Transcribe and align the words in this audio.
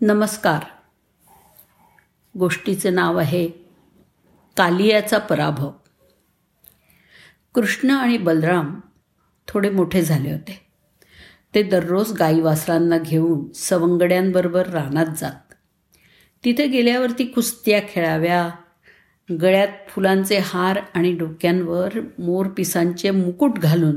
नमस्कार. 0.00 0.64
गोष्टीचं 2.38 2.94
नाव 2.94 3.16
आहे 3.16 3.48
कालियाचा 4.56 5.18
पराभव. 5.18 5.70
कृष्ण 7.54 7.90
आणि 7.90 8.18
बलराम 8.18 8.80
थोडे 9.48 9.70
मोठे 9.70 10.02
झाले 10.02 10.32
होते. 10.32 10.66
ते 11.54 11.62
दररोज 11.62 12.12
गाई 12.12 12.40
वासरांना 12.40 12.98
घेऊन 12.98 13.52
सवंगड्यांबरोबर 13.52 14.66
रानात 14.66 15.06
जात. 15.16 15.54
तिथे 16.44 16.66
गेल्यावरती 16.66 17.24
कुस्त्या 17.24 17.80
खेळाव्या 17.88 18.50
गळ्यात 19.40 19.68
फुलांचे 19.88 20.38
हार 20.38 20.80
आणि 20.94 21.12
डोक्यांवर 21.12 21.88
मोरपिसांचे 22.18 23.10
मुकुट 23.10 23.58
घालून 23.58 23.96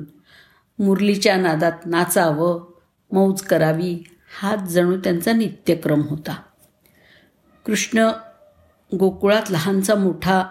मुरलीच्या 0.80 1.38
नादात 1.38 1.86
नाचावं 1.86 2.72
मौज 3.12 3.42
करावी 3.42 4.04
हाच 4.38 4.60
जणू 4.60 4.98
त्यांचा 4.98 5.34
नित्यक्रम 5.34 6.02
होता. 6.02 6.42
कृष्ण 7.66 8.12
गोकुळात 9.00 9.52
लहानचा 9.52 9.96
मोठा 9.96 10.44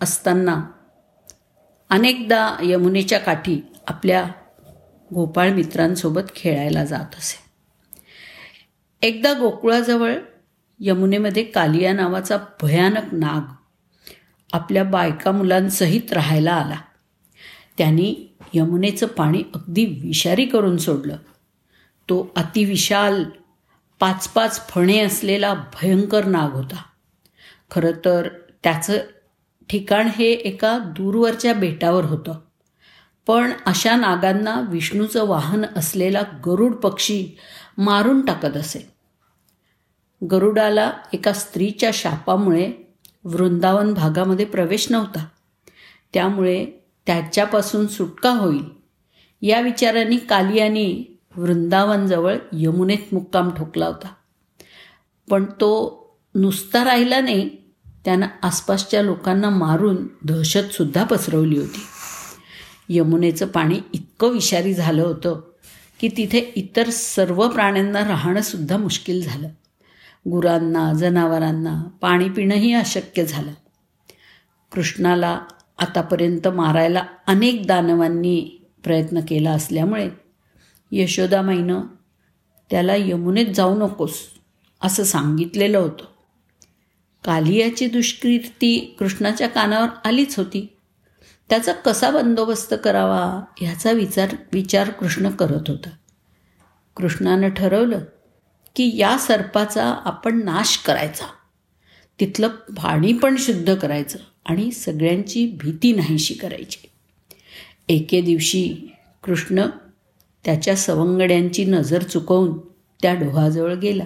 असताना 0.00 0.64
अनेकदा 1.90 2.56
यमुनेच्या 2.62 3.18
काठी 3.18 3.60
आपल्या 3.86 4.26
गोपाळ 5.14 5.50
मित्रांसोबत 5.50 6.20
खेळायला 6.36 6.84
जात 6.84 7.14
असे. 7.14 7.38
एकदा 9.06 9.32
गोकुळाजवळ 9.32 10.14
यमुनेमध्ये 10.80 11.44
कालिया 11.44 11.92
नावाचा 11.92 12.36
भयानक 12.62 13.14
नाग 13.14 13.52
आपल्या 14.52 14.84
बायका 14.84 15.32
मुलांसहित 15.32 16.12
राहायला 16.12 16.52
आला. 16.52 16.76
त्यांनी 17.78 18.36
यमुनेचं 18.54 19.06
पाणी 19.06 19.42
अगदी 19.54 19.84
विषारी 19.86 20.44
करून 20.44 20.76
सोडलं. 20.76 21.16
तो 22.08 22.32
अतिविशाल 22.36 23.24
पाच 24.00 24.28
पाच 24.28 24.68
फणे 24.68 24.98
असलेला 24.98 25.54
भयंकर 25.54 26.24
नाग 26.24 26.50
होता. 26.50 26.82
खरं 27.70 27.90
तर 28.04 28.28
त्याचं 28.62 28.98
ठिकाण 29.68 30.08
हे 30.16 30.32
एका 30.32 30.78
दूरवरच्या 30.78 31.54
बेटावर 31.54 32.04
होतं. 32.04 32.34
पण 33.26 33.52
अशा 33.66 33.96
नागांना 33.96 34.60
विष्णूचं 34.60 35.28
वाहन 35.28 35.64
असलेला 35.76 36.20
गरुड 36.20 36.74
पक्षी 36.74 37.28
मारून 37.78 38.24
टाकत 38.24 38.56
असे. 38.56 38.90
गरुडाला 40.30 40.92
एका 41.12 41.32
स्त्रीच्या 41.32 41.90
शापामुळे 41.94 42.72
वृंदावन 43.24 43.94
भागामध्ये 43.94 44.44
प्रवेश 44.44 44.86
नव्हता. 44.90 45.26
त्यामुळे 46.14 46.66
त्याच्यापासून 47.06 47.86
सुटका 47.86 48.30
होईल. 48.30 48.64
या 49.42 49.60
विचाराने 49.60 50.16
कालियानी 50.16 51.13
वृंदावनजवळ 51.36 52.36
यमुनेत 52.52 53.14
मुक्काम 53.14 53.50
ठोकला 53.50 53.86
होता. 53.86 54.08
पण 55.30 55.44
तो 55.44 56.04
नुसता 56.34 56.84
राहिला 56.84 57.20
नाही 57.20 57.50
त्यानं 58.04 58.26
आसपासच्या 58.42 59.02
लोकांना 59.02 59.50
मारून 59.50 60.08
दहशतसुद्धा 60.24 61.04
पसरवली 61.04 61.58
होती. 61.58 61.86
यमुनेचं 62.88 63.46
पाणी 63.46 63.80
इतकं 63.92 64.28
विषारी 64.28 64.74
झालं 64.74 65.02
होतं 65.02 65.40
की 66.00 66.08
तिथे 66.08 66.52
इतर 66.56 66.90
सर्व 66.90 67.48
प्राण्यांना 67.48 68.08
राहणंसुद्धा 68.08 68.76
मुश्किल 68.76 69.22
झालं. 69.22 69.48
गुरांना 70.28 70.92
जनावरांना 70.92 71.82
पाणी 72.00 72.28
पिणंही 72.28 72.72
अशक्य 72.72 73.24
झालं. 73.24 73.52
कृष्णाला 74.72 75.40
आतापर्यंत 75.78 76.48
मारायला 76.48 77.04
अनेक 77.26 77.66
दानवांनी 77.66 78.66
प्रयत्न 78.84 79.20
केला 79.20 79.50
असल्यामुळे 79.50 80.23
यशोदामाईनं 80.96 81.80
त्याला 82.70 82.94
यमुनेत 82.96 83.46
जाऊ 83.46 83.78
नकोस 83.78 84.18
असं 84.82 85.04
सांगितलेलं 85.04 85.78
होतं. 85.78 86.04
कालियाची 87.24 87.86
दुष्कृती 87.86 88.96
कृष्णाच्या 88.98 89.48
कानावर 89.48 89.88
आलीच 90.04 90.36
होती. 90.36 90.76
त्याचा 91.48 91.72
कसा 91.72 92.10
बंदोबस्त 92.10 92.74
करावा 92.84 93.44
ह्याचा 93.58 93.92
विचार 93.92 94.36
विचार 94.52 94.90
कृष्ण 94.90 95.30
करत 95.30 95.60
होता. 95.68 95.90
कृष्णानं 96.96 97.48
ठरवलं 97.48 97.98
की 98.76 98.92
या 98.94 99.18
सर्पाचा 99.18 99.94
आपण 100.04 100.44
नाश 100.44 100.78
करायचा. 100.78 101.24
तिथलं 102.20 102.48
पाणी 102.48 103.12
पण 103.12 103.36
शुद्ध 103.38 103.74
करायचं 103.74 104.18
आणि 104.46 104.72
सगळ्यांची 104.72 105.46
भीती 105.60 105.92
नाहीशी 105.92 106.34
करायची. 106.34 106.90
एके 107.88 108.20
दिवशी 108.20 108.76
कृष्ण 109.22 109.66
त्याच्या 110.44 110.76
सवंगड्यांची 110.76 111.64
नजर 111.64 112.02
चुकवून 112.02 112.58
त्या 113.02 113.14
डोहाजवळ 113.14 113.74
गेला. 113.74 114.04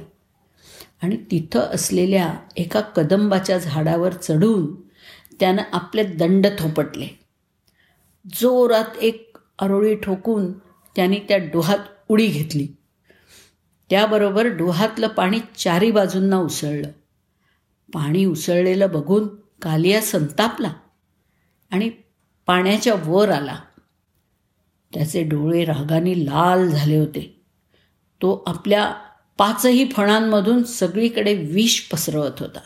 आणि 1.03 1.16
तिथं 1.16 1.60
असलेल्या 1.60 2.34
एका 2.56 2.81
कदंबाच्या 2.81 3.59
झाडावर 3.59 4.12
चढून 4.12 4.75
त्यानं 5.41 5.62
आपले 5.72 6.04
दंड 6.04 6.47
थोपटले. 6.59 7.09
जोरात 8.34 8.97
एक 9.00 9.37
अरोळी 9.59 9.94
ठोकून 9.94 10.53
त्याने 10.97 11.16
त्या 11.28 11.37
डोहात 11.37 11.78
उडी 12.09 12.26
घेतली. 12.26 12.66
त्याबरोबर 13.91 14.47
डोहातलं 14.47 15.09
पाणी 15.09 15.38
चारी 15.59 15.91
बाजूंना 15.91 16.37
उसळलं. 16.37 16.88
पाणी 17.93 18.25
उसळलेलं 18.25 18.91
बघून 18.93 19.28
कालिया 19.62 20.00
संतापला 20.00 20.72
आणि 21.70 21.91
पाण्याच्या 22.47 22.94
वर 23.05 23.28
आला. 23.28 23.56
त्याचे 24.94 25.22
डोळे 25.22 25.65
रागाने 25.65 26.25
लाल 26.25 26.69
झाले 26.69 26.97
होते. 26.97 27.41
तो 28.22 28.44
आपल्या 28.47 28.94
पाचही 29.38 29.91
फणांमधून 29.93 30.62
सगळीकडे 30.62 31.34
विष 31.34 31.81
पसरवत 31.81 32.32
होता. 32.38 32.60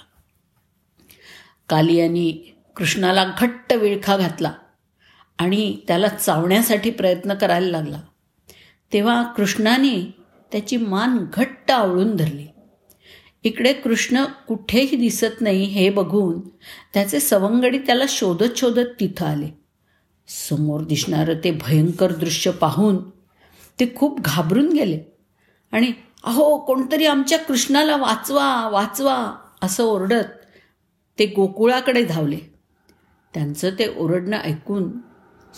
कालियानी 1.69 2.55
कृष्णाला 2.77 3.33
घट्ट 3.39 3.73
विळखा 3.73 4.17
घातला 4.17 4.53
आणि 5.39 5.79
त्याला 5.89 6.09
चावण्यासाठी 6.09 6.91
प्रयत्न 6.91 7.35
करायला 7.35 7.67
लागला. 7.67 8.01
तेव्हा 8.93 9.23
कृष्णाने 9.23 10.15
त्याची 10.53 10.77
मान 10.77 11.27
घट्ट 11.33 11.71
आवळून 11.71 12.17
धरली. 12.17 12.47
इकडे 13.45 13.73
कृष्ण 13.73 14.25
कुठेही 14.25 14.97
दिसत 14.97 15.41
नाही 15.41 15.65
हे 15.65 15.91
बघून 15.91 16.49
त्याचे 16.95 17.21
सवंगडी 17.21 17.79
त्याला 17.79 18.05
शोधत 18.09 18.57
शोधत 18.57 19.01
तिथं 19.01 19.27
आले. 19.27 19.62
समोर 20.29 20.81
दिसणारं 20.81 21.35
ते 21.45 21.51
भयंकर 21.51 22.13
दृश्य 22.13 22.51
पाहून 22.51 23.11
ते 23.81 23.93
खूप 23.97 24.21
घाबरून 24.21 24.73
गेले. 24.73 25.01
आणि 25.73 25.93
अहो 26.25 26.59
कोणतरी 26.59 27.07
आमच्या 27.07 27.39
कृष्णाला 27.39 27.97
वाचवा 27.97 28.69
वाचवा 28.69 29.37
असं 29.63 29.85
ओरडत 29.85 30.25
ते 31.19 31.27
गोकुळाकडे 31.27 32.05
धावले. 32.05 32.39
त्यांचं 33.35 33.71
ते 33.71 33.95
ओरडणं 33.97 34.37
ऐकून 34.37 34.91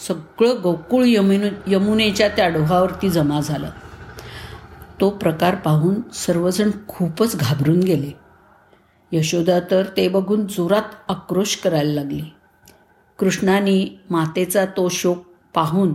सगळं 0.09 0.63
गोकुळ 0.63 1.05
यमुन 1.07 1.49
यमुनेच्या 1.67 2.29
त्या 2.29 2.49
डोहावरती 2.49 3.11
जमा 3.11 3.41
झालं. 3.41 3.71
तो 5.01 5.11
प्रकार 5.11 5.55
पाहून 5.55 6.11
सर्वजण 6.13 6.71
खूपच 6.89 7.37
घाबरून 7.37 7.81
गेले. 7.81 8.11
यशोदा 9.13 9.61
तर 9.71 9.83
ते 9.97 10.09
बघून 10.09 10.47
जोरात 10.47 10.83
आक्रोश 11.09 11.57
करायला 11.57 11.93
लागली. 11.93 12.23
कृष्णाने 13.19 14.01
मातेचा 14.11 14.65
तो 14.67 14.89
शोक 14.89 15.27
पाहून 15.55 15.95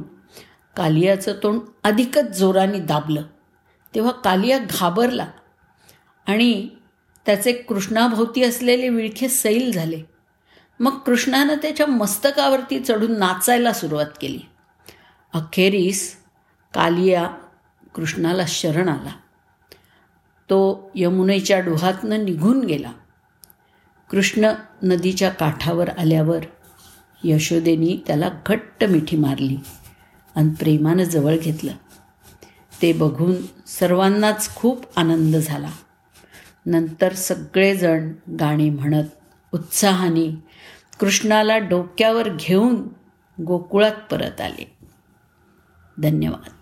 कालियाचं 0.77 1.33
तोंड 1.43 1.59
अधिकच 1.83 2.37
जोराने 2.37 2.79
दाबलं. 2.79 3.21
तेव्हा 3.95 4.11
कालिया 4.11 4.59
घाबरला 4.59 5.27
आणि 6.27 6.69
त्याचे 7.25 7.51
कृष्णाभोवती 7.51 8.43
असलेले 8.43 8.89
विळखे 8.89 9.27
सैल 9.27 9.71
झाले. 9.71 10.03
मग 10.79 10.97
कृष्णानं 10.97 11.53
त्याच्या 11.53 11.85
मस्तकावरती 11.85 12.79
चढून 12.79 13.19
नाचायला 13.19 13.73
सुरुवात 13.73 14.05
केली. 14.21 14.39
अखेरीस 15.33 16.15
कालिया 16.73 17.27
कृष्णाला 17.95 18.43
शरण 18.47 18.89
आला. 18.89 19.11
तो 20.49 20.91
यमुनेच्या 20.95 21.59
डोहातनं 21.59 22.25
निघून 22.25 22.63
गेला. 22.63 22.91
कृष्ण 24.09 24.51
नदीच्या 24.83 25.29
काठावर 25.29 25.89
आल्यावर 25.89 26.39
यशोदेनी 27.23 28.03
त्याला 28.07 28.29
घट्ट 28.45 28.83
मिठी 28.83 29.17
मारली 29.17 29.57
आणि 30.35 30.49
प्रेमानं 30.49 31.03
जवळ 31.03 31.37
घेतलं. 31.37 31.71
ते 32.81 32.93
बघून 32.93 33.35
सर्वांनाच 33.67 34.55
खूप 34.55 34.85
आनंद 34.95 35.35
झाला. 35.35 35.69
नंतर 36.65 37.13
सगळेजण 37.13 38.13
गाणी 38.39 38.69
म्हणत 38.69 39.03
उत्साहाने 39.53 40.43
कृष्णाला 40.99 41.57
डोक्यावर 41.57 42.29
घेऊन 42.39 42.87
गोकुळात 43.43 44.11
परत 44.11 44.41
आले. 44.41 44.77
धन्यवाद. 45.97 46.58